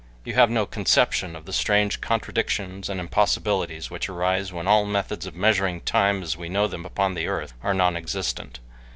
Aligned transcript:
You 0.23 0.33
have 0.33 0.49
no 0.49 0.65
conception 0.65 1.35
of 1.35 1.45
the 1.45 1.53
strange 1.53 2.01
contradictions 2.01 2.89
and 2.89 2.99
impossibilities 2.99 3.91
which 3.91 4.09
arise 4.09 4.51
when 4.51 4.67
all 4.67 4.83
methods 4.87 5.27
of 5.27 5.35
measuring 5.35 5.79
time, 5.81 6.23
as 6.23 6.35
we 6.35 6.49
know 6.49 6.65
them 6.65 6.87
upon 6.87 7.15
earth, 7.19 7.53
are 7.61 7.75
non 7.75 7.95
existent. 7.95 8.59